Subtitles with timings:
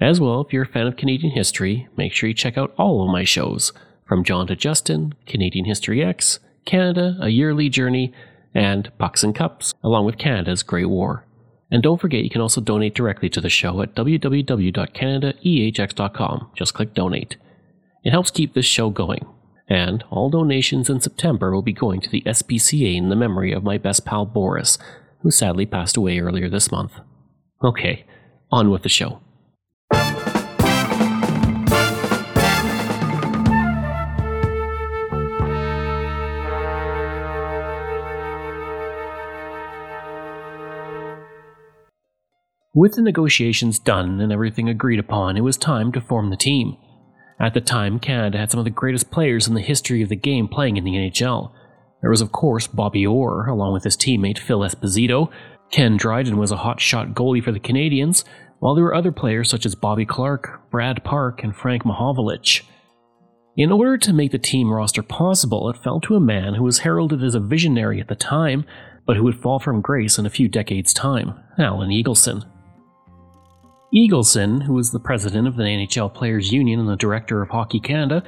[0.00, 3.02] As well, if you're a fan of Canadian history, make sure you check out all
[3.02, 3.72] of my shows,
[4.04, 8.12] from John to Justin, Canadian History X, Canada, A Yearly Journey,
[8.54, 11.24] and Pucks and Cups, along with Canada's Great War.
[11.70, 16.50] And don't forget you can also donate directly to the show at www.canadaehx.com.
[16.54, 17.36] Just click donate.
[18.04, 19.26] It helps keep this show going.
[19.68, 23.64] And all donations in September will be going to the SPCA in the memory of
[23.64, 24.78] my best pal Boris,
[25.22, 26.92] who sadly passed away earlier this month.
[27.64, 28.04] Okay,
[28.52, 29.18] on with the show.
[42.76, 46.76] With the negotiations done and everything agreed upon, it was time to form the team.
[47.40, 50.14] At the time, Canada had some of the greatest players in the history of the
[50.14, 51.52] game playing in the NHL.
[52.02, 55.30] There was, of course, Bobby Orr, along with his teammate Phil Esposito.
[55.70, 58.24] Ken Dryden was a hot shot goalie for the Canadiens,
[58.58, 62.60] while there were other players such as Bobby Clarke, Brad Park, and Frank Mahovlich.
[63.56, 66.80] In order to make the team roster possible, it fell to a man who was
[66.80, 68.66] heralded as a visionary at the time,
[69.06, 72.44] but who would fall from grace in a few decades' time Alan Eagleson.
[73.94, 77.78] Eagleson, who was the president of the NHL Players Union and the director of Hockey
[77.78, 78.22] Canada,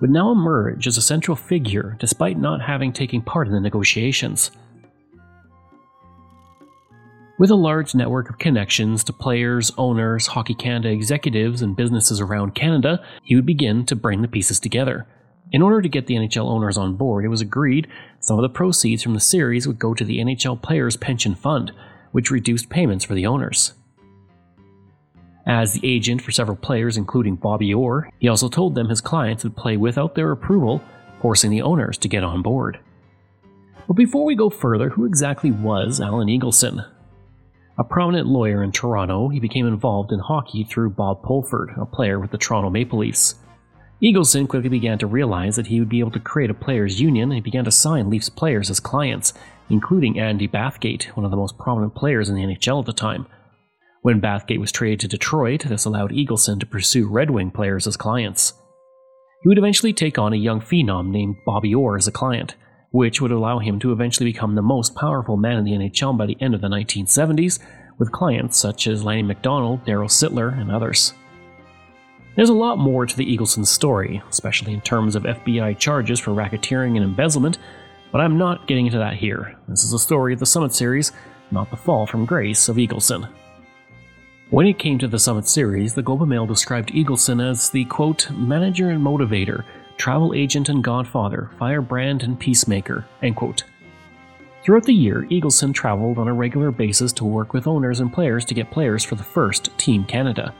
[0.00, 4.50] would now emerge as a central figure despite not having taken part in the negotiations.
[7.38, 12.54] With a large network of connections to players, owners, Hockey Canada executives, and businesses around
[12.54, 15.06] Canada, he would begin to bring the pieces together.
[15.52, 17.86] In order to get the NHL owners on board, it was agreed
[18.20, 21.72] some of the proceeds from the series would go to the NHL Players Pension Fund,
[22.12, 23.72] which reduced payments for the owners.
[25.48, 29.44] As the agent for several players, including Bobby Orr, he also told them his clients
[29.44, 30.82] would play without their approval,
[31.22, 32.78] forcing the owners to get on board.
[33.86, 36.86] But before we go further, who exactly was Alan Eagleson?
[37.78, 42.20] A prominent lawyer in Toronto, he became involved in hockey through Bob Pulford, a player
[42.20, 43.36] with the Toronto Maple Leafs.
[44.02, 47.32] Eagleson quickly began to realize that he would be able to create a players' union
[47.32, 49.32] and began to sign Leafs players as clients,
[49.70, 53.26] including Andy Bathgate, one of the most prominent players in the NHL at the time.
[54.02, 57.96] When Bathgate was traded to Detroit, this allowed Eagleson to pursue Red Wing players as
[57.96, 58.52] clients.
[59.42, 62.54] He would eventually take on a young phenom named Bobby Orr as a client,
[62.90, 66.26] which would allow him to eventually become the most powerful man in the NHL by
[66.26, 67.58] the end of the 1970s,
[67.98, 71.12] with clients such as Lanny McDonald, Darryl Sittler, and others.
[72.36, 76.30] There's a lot more to the Eagleson story, especially in terms of FBI charges for
[76.30, 77.58] racketeering and embezzlement,
[78.12, 79.58] but I'm not getting into that here.
[79.66, 81.10] This is a story of the Summit series,
[81.50, 83.28] not the fall from grace of Eagleson.
[84.50, 87.84] When it came to the Summit series, the Globe and Mail described Eagleson as the
[87.84, 89.62] quote, manager and motivator,
[89.98, 93.64] travel agent and godfather, firebrand and peacemaker, end quote.
[94.62, 98.46] Throughout the year, Eagleson traveled on a regular basis to work with owners and players
[98.46, 100.54] to get players for the first Team Canada.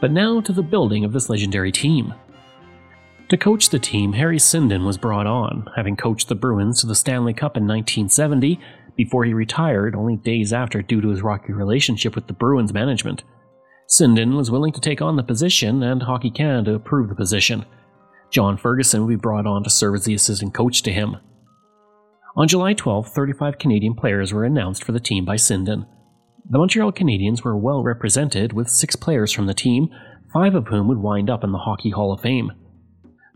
[0.00, 2.12] But now to the building of this legendary team.
[3.28, 6.94] To coach the team, Harry Sinden was brought on, having coached the Bruins to the
[6.94, 8.60] Stanley Cup in 1970
[8.96, 13.24] before he retired only days after due to his rocky relationship with the Bruins management.
[13.88, 17.64] Sinden was willing to take on the position, and Hockey Canada approved the position.
[18.30, 21.16] John Ferguson would be brought on to serve as the assistant coach to him.
[22.36, 25.86] On July 12, 35 Canadian players were announced for the team by Sinden.
[26.48, 29.88] The Montreal Canadiens were well represented, with six players from the team,
[30.32, 32.52] five of whom would wind up in the Hockey Hall of Fame.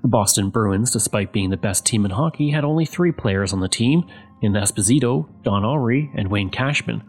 [0.02, 3.60] The Boston Bruins, despite being the best team in hockey, had only three players on
[3.60, 4.04] the team,
[4.40, 7.02] in Esposito, Don Awrey, and Wayne Cashman.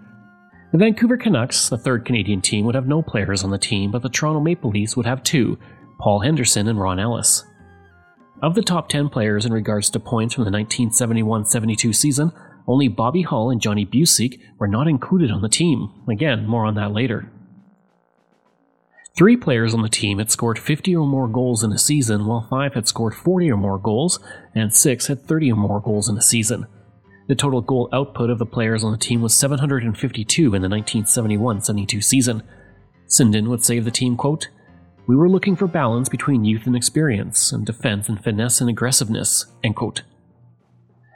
[0.72, 4.02] The Vancouver Canucks, the third Canadian team, would have no players on the team, but
[4.02, 5.58] the Toronto Maple Leafs would have two
[6.00, 7.46] Paul Henderson and Ron Ellis.
[8.42, 12.32] Of the top 10 players in regards to points from the 1971 72 season,
[12.68, 15.90] only Bobby Hull and Johnny Bucyk were not included on the team.
[16.10, 17.32] Again, more on that later.
[19.18, 22.48] Three players on the team had scored 50 or more goals in a season, while
[22.50, 24.20] five had scored 40 or more goals,
[24.56, 26.66] and six had 30 or more goals in a season.
[27.28, 31.62] The total goal output of the players on the team was 752 in the 1971
[31.62, 32.44] 72 season.
[33.08, 34.48] Sinden would say of the team, quote,
[35.08, 39.46] We were looking for balance between youth and experience, and defense and finesse and aggressiveness.
[39.62, 40.04] End quote.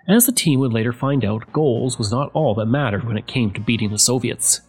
[0.07, 3.25] As the team would later find out, goals was not all that mattered when it
[3.25, 4.62] came to beating the Soviets.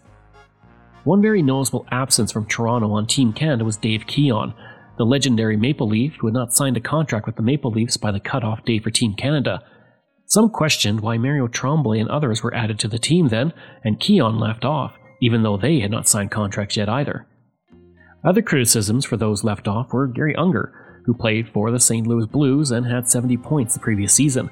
[1.07, 4.53] One very noticeable absence from Toronto on Team Canada was Dave Keon,
[4.99, 8.11] the legendary Maple Leaf, who had not signed a contract with the Maple Leafs by
[8.11, 9.63] the cutoff day for Team Canada.
[10.25, 13.53] Some questioned why Mario Tremblay and others were added to the team then,
[13.85, 17.25] and Keon left off, even though they had not signed contracts yet either.
[18.25, 22.05] Other criticisms for those left off were Garry Unger, who played for the St.
[22.05, 24.51] Louis Blues and had 70 points the previous season.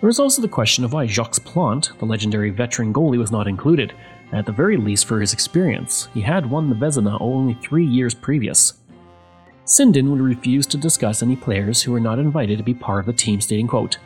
[0.00, 3.46] There was also the question of why Jacques Plante, the legendary veteran goalie, was not
[3.46, 3.94] included,
[4.34, 6.08] at the very least for his experience.
[6.12, 8.74] He had won the Vezina only three years previous.
[9.64, 13.06] Sinden would refuse to discuss any players who were not invited to be part of
[13.06, 13.98] the team, stating, quote,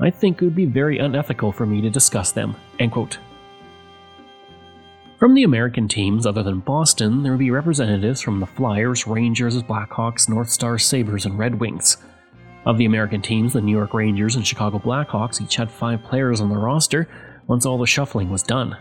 [0.00, 2.56] I think it would be very unethical for me to discuss them.
[2.78, 3.18] End quote.
[5.18, 9.62] From the American teams other than Boston, there would be representatives from the Flyers, Rangers,
[9.62, 11.96] Blackhawks, North Stars, Sabres, and Red Wings.
[12.66, 16.40] Of the American teams, the New York Rangers and Chicago Blackhawks each had five players
[16.40, 17.08] on the roster
[17.46, 18.76] once all the shuffling was done.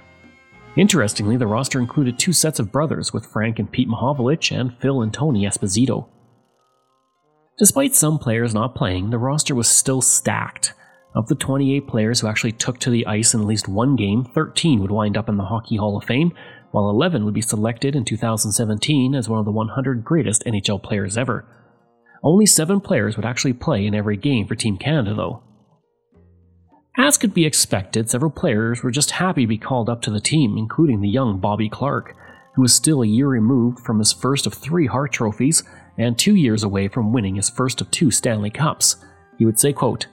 [0.78, 5.02] Interestingly, the roster included two sets of brothers with Frank and Pete Mahovlich and Phil
[5.02, 6.08] and Tony Esposito.
[7.58, 10.74] Despite some players not playing, the roster was still stacked.
[11.16, 14.26] Of the 28 players who actually took to the ice in at least one game,
[14.26, 16.34] 13 would wind up in the Hockey Hall of Fame,
[16.72, 21.18] while 11 would be selected in 2017 as one of the 100 greatest NHL players
[21.18, 21.46] ever.
[22.22, 25.42] Only 7 players would actually play in every game for Team Canada, though.
[26.98, 30.22] As could be expected, several players were just happy to be called up to the
[30.22, 32.16] team, including the young Bobby Clarke,
[32.54, 35.64] who was still a year removed from his first of three Hart trophies
[35.98, 38.96] and two years away from winning his first of two Stanley Cups.
[39.38, 40.08] He would say, quote,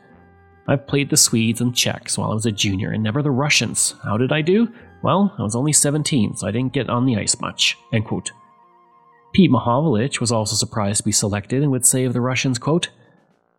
[0.67, 3.95] I've played the Swedes and Czechs while I was a junior and never the Russians.
[4.03, 4.69] How did I do?
[5.03, 7.77] Well, I was only 17, so I didn't get on the ice much.
[7.93, 8.33] End quote.
[9.33, 12.89] Pete Mahovlich was also surprised to be selected and would say of the Russians, quote,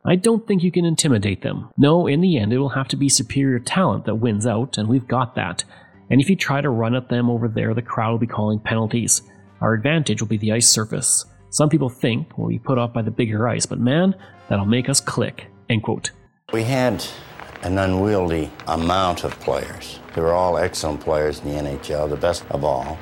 [0.06, 1.70] I don't think you can intimidate them.
[1.78, 4.90] No, in the end, it will have to be superior talent that wins out, and
[4.90, 5.64] we've got that.
[6.10, 8.60] And if you try to run at them over there, the crowd will be calling
[8.60, 9.22] penalties.
[9.62, 11.26] Our advantage will be the ice surface.
[11.52, 14.14] Some people think we'll be put off by the bigger ice, but man,
[14.50, 15.48] that'll make us click.
[15.70, 16.12] End quote.
[16.52, 17.06] We had
[17.62, 20.00] an unwieldy amount of players.
[20.16, 22.98] They were all excellent players in the NHL, the best of all.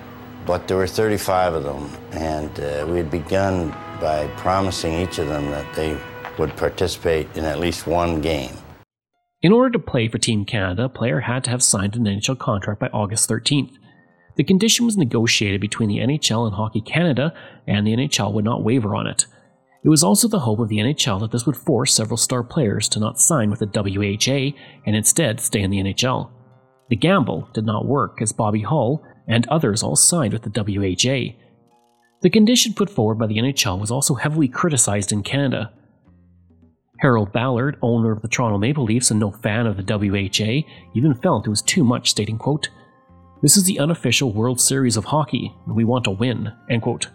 [0.45, 3.69] But there were 35 of them, and uh, we had begun
[3.99, 5.97] by promising each of them that they
[6.39, 8.55] would participate in at least one game.
[9.41, 12.37] In order to play for Team Canada, a player had to have signed an NHL
[12.37, 13.73] contract by August 13th.
[14.37, 17.33] The condition was negotiated between the NHL and Hockey Canada,
[17.67, 19.25] and the NHL would not waver on it.
[19.83, 22.87] It was also the hope of the NHL that this would force several star players
[22.89, 24.55] to not sign with the WHA
[24.85, 26.29] and instead stay in the NHL.
[26.89, 31.35] The gamble did not work as Bobby Hull and others all signed with the WHA.
[32.21, 35.73] The condition put forward by the NHL was also heavily criticized in Canada.
[37.01, 41.15] Harold Ballard, owner of the Toronto Maple Leafs and no fan of the WHA, even
[41.15, 42.69] felt it was too much, stating, quote,
[43.41, 47.07] This is the unofficial World Series of hockey, and we want to win, end quote.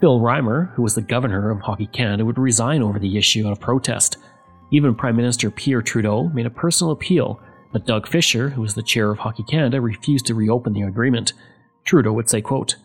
[0.00, 3.52] Bill Reimer, who was the governor of Hockey Canada, would resign over the issue out
[3.52, 4.16] of protest.
[4.72, 7.40] Even Prime Minister Pierre Trudeau made a personal appeal,
[7.72, 11.32] but Doug Fisher, who was the chair of Hockey Canada, refused to reopen the agreement.
[11.84, 12.76] Trudeau would say, quote,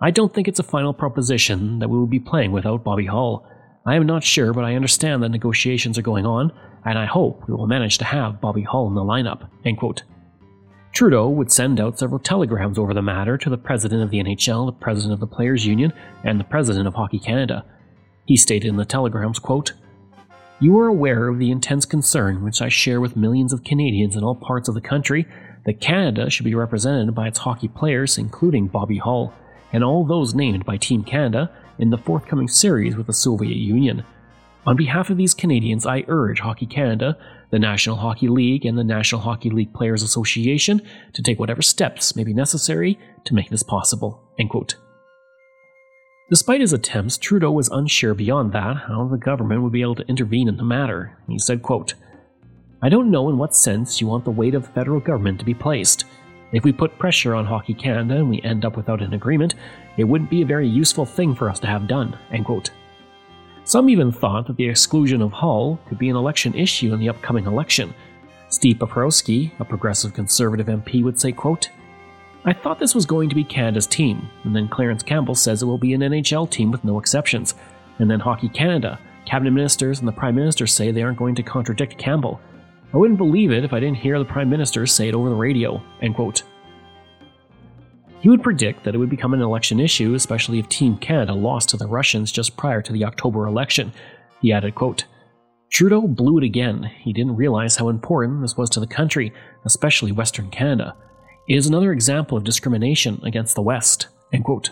[0.00, 3.46] I don't think it's a final proposition that we will be playing without Bobby Hull.
[3.86, 6.52] I am not sure, but I understand that negotiations are going on,
[6.84, 9.48] and I hope we will manage to have Bobby Hull in the lineup.
[9.64, 10.02] End quote.
[10.92, 14.66] Trudeau would send out several telegrams over the matter to the president of the NHL,
[14.66, 15.92] the president of the Players Union,
[16.24, 17.64] and the president of Hockey Canada.
[18.26, 19.72] He stated in the telegrams, quote,
[20.60, 24.24] You are aware of the intense concern which I share with millions of Canadians in
[24.24, 25.26] all parts of the country
[25.66, 29.32] that Canada should be represented by its hockey players, including Bobby Hull,
[29.72, 34.04] and all those named by Team Canada in the forthcoming series with the Soviet Union.
[34.66, 37.16] On behalf of these Canadians, I urge Hockey Canada
[37.50, 40.82] the National Hockey League, and the National Hockey League Players Association
[41.14, 44.22] to take whatever steps may be necessary to make this possible.
[46.30, 50.08] Despite his attempts, Trudeau was unsure beyond that how the government would be able to
[50.08, 51.16] intervene in the matter.
[51.26, 51.94] He said, quote,
[52.82, 55.46] I don't know in what sense you want the weight of the federal government to
[55.46, 55.97] be placed.
[56.52, 59.54] If we put pressure on Hockey Canada and we end up without an agreement,
[59.96, 62.16] it wouldn't be a very useful thing for us to have done.
[63.64, 67.10] Some even thought that the exclusion of Hull could be an election issue in the
[67.10, 67.94] upcoming election.
[68.48, 71.68] Steve Paproski, a progressive conservative MP, would say, quote,
[72.46, 75.66] I thought this was going to be Canada's team, and then Clarence Campbell says it
[75.66, 77.54] will be an NHL team with no exceptions.
[77.98, 81.42] And then Hockey Canada, cabinet ministers, and the Prime Minister say they aren't going to
[81.42, 82.40] contradict Campbell.
[82.92, 85.34] I wouldn't believe it if I didn't hear the Prime Minister say it over the
[85.34, 85.82] radio.
[86.00, 86.42] End quote.
[88.20, 91.68] He would predict that it would become an election issue, especially if Team Canada lost
[91.68, 93.92] to the Russians just prior to the October election.
[94.40, 95.04] He added, quote,
[95.70, 96.82] Trudeau blew it again.
[97.00, 99.32] He didn't realize how important this was to the country,
[99.64, 100.96] especially Western Canada.
[101.46, 104.08] It is another example of discrimination against the West.
[104.32, 104.70] End quote.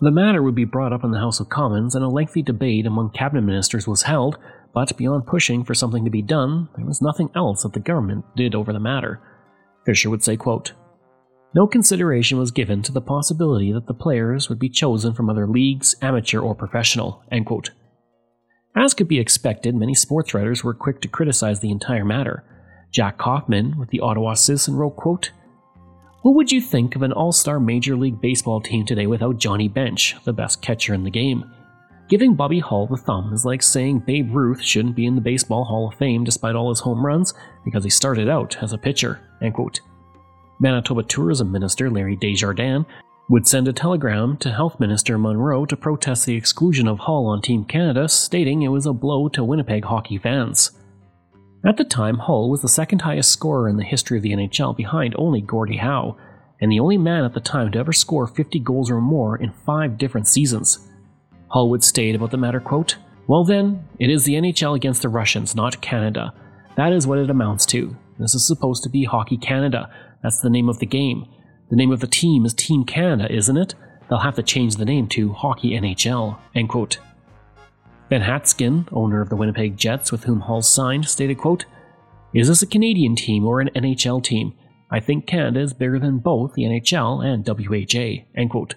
[0.00, 2.86] The matter would be brought up in the House of Commons, and a lengthy debate
[2.86, 4.38] among cabinet ministers was held,
[4.74, 8.24] but beyond pushing for something to be done, there was nothing else that the government
[8.34, 9.20] did over the matter.
[9.86, 10.72] Fisher would say, quote,
[11.54, 15.46] No consideration was given to the possibility that the players would be chosen from other
[15.46, 17.22] leagues, amateur or professional.
[17.30, 17.70] End quote.
[18.76, 22.42] As could be expected, many sports writers were quick to criticize the entire matter.
[22.90, 25.30] Jack Koffman with the Ottawa Citizen wrote, quote,
[26.22, 30.16] What would you think of an all-star Major League Baseball team today without Johnny Bench,
[30.24, 31.44] the best catcher in the game?
[32.08, 35.64] Giving Bobby Hull the thumb is like saying Babe Ruth shouldn't be in the Baseball
[35.64, 37.32] Hall of Fame despite all his home runs
[37.64, 39.20] because he started out as a pitcher.
[40.60, 42.84] Manitoba Tourism Minister Larry Desjardins
[43.30, 47.40] would send a telegram to Health Minister Munro to protest the exclusion of Hull on
[47.40, 50.72] Team Canada, stating it was a blow to Winnipeg hockey fans.
[51.64, 54.76] At the time, Hull was the second highest scorer in the history of the NHL
[54.76, 56.18] behind only Gordie Howe,
[56.60, 59.54] and the only man at the time to ever score 50 goals or more in
[59.64, 60.86] five different seasons.
[61.54, 62.96] Hull would state about the matter, quote,
[63.28, 66.34] Well then, it is the NHL against the Russians, not Canada.
[66.74, 67.96] That is what it amounts to.
[68.18, 69.88] This is supposed to be Hockey Canada.
[70.20, 71.26] That's the name of the game.
[71.70, 73.76] The name of the team is Team Canada, isn't it?
[74.10, 76.36] They'll have to change the name to Hockey NHL.
[76.56, 76.98] End quote.
[78.08, 81.66] Ben Hatskin, owner of the Winnipeg Jets with whom Hull signed, stated, quote,
[82.34, 84.54] Is this a Canadian team or an NHL team?
[84.90, 88.24] I think Canada is bigger than both the NHL and WHA.
[88.36, 88.74] End quote.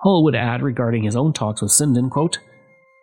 [0.00, 2.38] Hull would add regarding his own talks with Sinden, quote,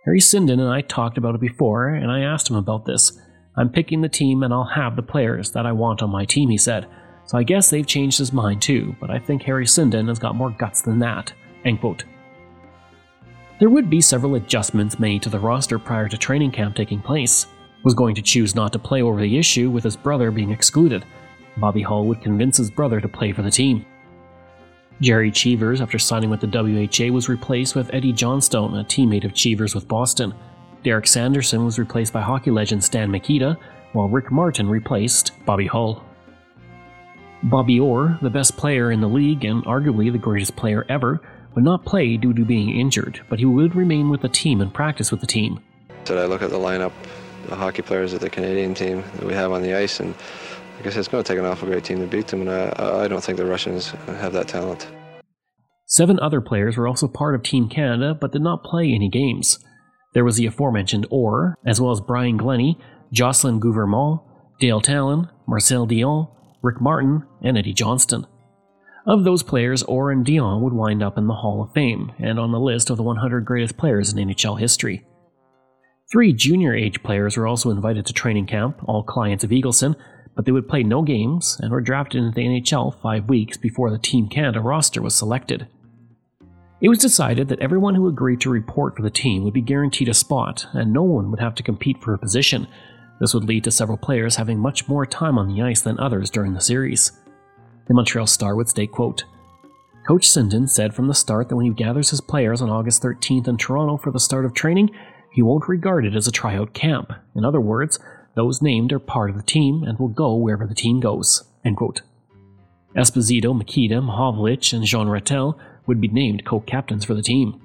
[0.06, 3.20] Harry Sinden and I talked about it before, and I asked him about this.
[3.58, 6.50] I'm picking the team and I'll have the players that I want on my team,
[6.50, 6.88] he said.
[7.26, 10.36] So I guess they've changed his mind too, but I think Harry Sinden has got
[10.36, 11.34] more guts than that.
[11.64, 12.04] End quote.
[13.60, 17.48] There would be several adjustments made to the roster prior to training camp taking place.
[17.84, 21.06] Was going to choose not to play over the issue with his brother being excluded.
[21.58, 23.86] Bobby Hull would convince his brother to play for the team.
[25.02, 29.34] Gerry Cheevers, after signing with the WHA, was replaced with Eddie Johnston, a teammate of
[29.34, 30.34] Cheevers with Boston.
[30.84, 33.58] Derek Sanderson was replaced by hockey legend Stan Mikita,
[33.92, 36.04] while Rick Martin replaced Bobby Hull.
[37.44, 41.22] Bobby Orr, the best player in the league and arguably the greatest player ever,
[41.54, 44.74] would not play due to being injured, but he would remain with the team and
[44.74, 45.60] practice with the team.
[46.06, 46.92] So I look at the lineup,
[47.48, 50.16] the hockey players of the Canadian team that we have on the ice, and
[50.78, 53.04] I guess it's going to take an awful great team to beat them, and I,
[53.04, 54.88] I don't think the Russians have that talent.
[55.88, 59.60] Seven other players were also part of Team Canada but did not play any games.
[60.14, 62.80] There was the aforementioned Orr, as well as Brian Glennie,
[63.12, 64.22] Jocelyn Guevremont,
[64.60, 66.30] Dale Tallon, Marcel Dionne,
[66.62, 68.26] Rick Martin, and Eddie Johnston.
[69.06, 72.40] Of those players, Orr and Dionne would wind up in the Hall of Fame and
[72.40, 75.06] on the list of the 100 greatest players in NHL history.
[76.12, 79.96] Three junior age players were also invited to training camp, all clients of Eagleson,
[80.36, 83.90] but they would play no games and were drafted into the NHL five weeks before
[83.90, 85.68] the Team Canada roster was selected.
[86.82, 90.10] It was decided that everyone who agreed to report for the team would be guaranteed
[90.10, 92.68] a spot, and no one would have to compete for a position.
[93.20, 96.30] This would lead to several players having much more time on the ice than others
[96.30, 97.14] during the series.
[97.88, 99.24] The Montreal Star would state, quote,
[100.06, 103.48] Coach Sinden said from the start that when he gathers his players on August 13th
[103.48, 104.92] in Toronto for the start of training,
[105.32, 107.12] he won't regard it as a tryout camp.
[107.36, 108.00] In other words,
[108.36, 111.44] those named are part of the team and will go wherever the team goes.
[111.64, 112.02] End quote.
[112.96, 117.62] Esposito, Mikita, Mahovlich, and Jean Ratelle would be named co-captains for the team.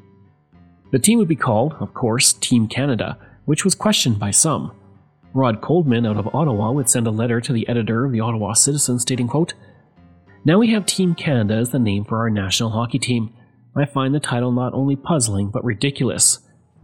[0.90, 4.72] The team would be called, of course, Team Canada, which was questioned by some.
[5.32, 8.54] Rod Coldman out of Ottawa would send a letter to the editor of the Ottawa
[8.54, 9.54] Citizen stating, quote,
[10.44, 13.32] Now we have Team Canada as the name for our national hockey team.
[13.76, 16.40] I find the title not only puzzling but ridiculous.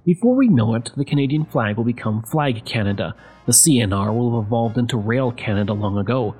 [0.07, 4.47] Before we know it, the Canadian flag will become Flag Canada, the CNR will have
[4.47, 6.37] evolved into Rail Canada long ago.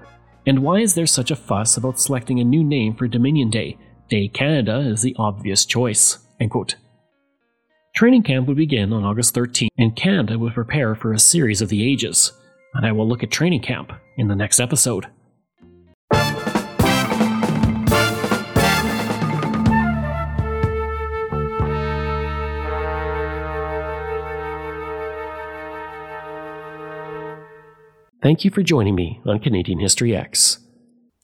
[0.47, 3.77] And why is there such a fuss about selecting a new name for Dominion Day?
[4.09, 6.19] Day Canada is the obvious choice.
[7.97, 11.69] Training camp would begin on August 13th, and Canada would prepare for a series of
[11.69, 12.31] the ages.
[12.75, 15.07] And I will look at training camp in the next episode.
[28.23, 30.61] Thank you for joining me on Canadian History X.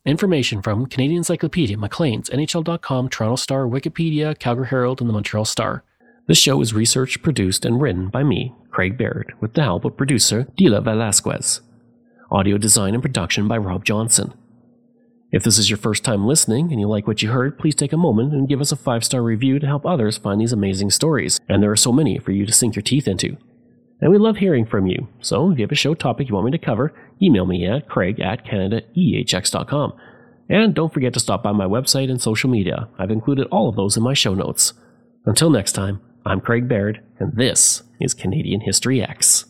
[0.05, 5.85] Information from Canadian Encyclopedia, Maclean's, NHL.com, Toronto Star, Wikipedia, Calgary Herald, and the Montreal Star.
[6.29, 9.97] This show is researched, produced, and written by me, Craig Baird, with the help of
[9.97, 11.63] producer Dila Velasquez.
[12.31, 14.35] Audio design and production by Rob Johnson.
[15.31, 17.95] If this is your first time listening and you like what you heard, please take
[17.95, 20.91] a moment and give us a five star review to help others find these amazing
[20.91, 23.39] stories, and there are so many for you to sink your teeth into.
[24.03, 26.47] And we love hearing from you, so if you have a show topic you want
[26.47, 26.93] me to cover,
[27.23, 29.93] email me at craig at canadaehx.com.
[30.49, 32.89] And don't forget to stop by my website and social media.
[32.99, 34.75] I've included all of those in my show notes.
[35.25, 39.45] Until next time, I'm Craig Baird, and this is Canadian History X.